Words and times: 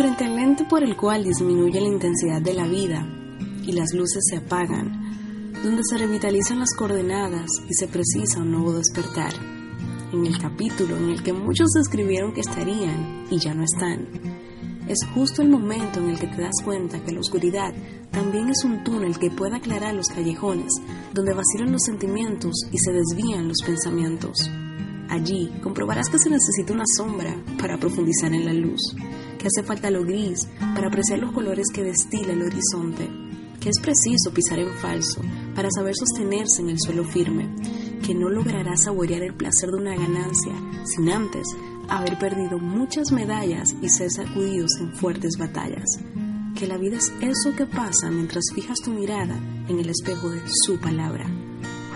Frente 0.00 0.24
al 0.24 0.34
lente 0.34 0.64
por 0.64 0.82
el 0.82 0.96
cual 0.96 1.24
disminuye 1.24 1.78
la 1.78 1.88
intensidad 1.88 2.40
de 2.40 2.54
la 2.54 2.66
vida 2.66 3.06
y 3.66 3.72
las 3.72 3.92
luces 3.92 4.24
se 4.30 4.38
apagan, 4.38 5.52
donde 5.62 5.82
se 5.84 5.98
revitalizan 5.98 6.58
las 6.58 6.72
coordenadas 6.74 7.50
y 7.68 7.74
se 7.74 7.86
precisa 7.86 8.40
un 8.40 8.50
nuevo 8.50 8.72
despertar. 8.72 9.34
En 10.10 10.24
el 10.24 10.38
capítulo 10.38 10.96
en 10.96 11.10
el 11.10 11.22
que 11.22 11.34
muchos 11.34 11.76
escribieron 11.76 12.32
que 12.32 12.40
estarían 12.40 13.26
y 13.30 13.38
ya 13.40 13.52
no 13.52 13.62
están, 13.62 14.08
es 14.88 15.00
justo 15.14 15.42
el 15.42 15.50
momento 15.50 16.00
en 16.00 16.08
el 16.08 16.18
que 16.18 16.28
te 16.28 16.40
das 16.40 16.64
cuenta 16.64 17.04
que 17.04 17.12
la 17.12 17.20
oscuridad 17.20 17.74
también 18.10 18.48
es 18.48 18.64
un 18.64 18.82
túnel 18.82 19.18
que 19.18 19.30
puede 19.30 19.56
aclarar 19.56 19.94
los 19.94 20.08
callejones, 20.08 20.72
donde 21.12 21.34
vacilan 21.34 21.72
los 21.72 21.82
sentimientos 21.82 22.54
y 22.72 22.78
se 22.78 22.92
desvían 22.92 23.48
los 23.48 23.58
pensamientos. 23.66 24.50
Allí 25.10 25.52
comprobarás 25.62 26.08
que 26.08 26.18
se 26.18 26.30
necesita 26.30 26.72
una 26.72 26.84
sombra 26.96 27.36
para 27.60 27.76
profundizar 27.76 28.32
en 28.32 28.46
la 28.46 28.54
luz, 28.54 28.80
que 29.40 29.46
hace 29.46 29.66
falta 29.66 29.90
lo 29.90 30.04
gris 30.04 30.46
para 30.74 30.88
apreciar 30.88 31.18
los 31.18 31.32
colores 31.32 31.66
que 31.72 31.82
destila 31.82 32.34
el 32.34 32.42
horizonte, 32.42 33.08
que 33.58 33.70
es 33.70 33.80
preciso 33.80 34.32
pisar 34.34 34.58
en 34.58 34.70
falso 34.74 35.22
para 35.54 35.70
saber 35.70 35.94
sostenerse 35.96 36.60
en 36.60 36.68
el 36.68 36.78
suelo 36.78 37.04
firme, 37.04 37.48
que 38.04 38.14
no 38.14 38.28
logrará 38.28 38.76
saborear 38.76 39.22
el 39.22 39.34
placer 39.34 39.70
de 39.70 39.76
una 39.78 39.96
ganancia 39.96 40.52
sin 40.84 41.08
antes 41.08 41.46
haber 41.88 42.18
perdido 42.18 42.58
muchas 42.58 43.12
medallas 43.12 43.74
y 43.80 43.88
ser 43.88 44.10
sacudidos 44.10 44.72
en 44.78 44.92
fuertes 44.92 45.36
batallas, 45.38 45.86
que 46.54 46.66
la 46.66 46.76
vida 46.76 46.98
es 46.98 47.10
eso 47.22 47.56
que 47.56 47.64
pasa 47.64 48.10
mientras 48.10 48.44
fijas 48.54 48.78
tu 48.80 48.90
mirada 48.90 49.40
en 49.68 49.80
el 49.80 49.88
espejo 49.88 50.28
de 50.28 50.42
su 50.46 50.78
palabra. 50.78 51.26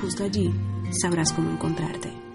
Justo 0.00 0.24
allí 0.24 0.52
sabrás 1.00 1.32
cómo 1.32 1.50
encontrarte. 1.50 2.31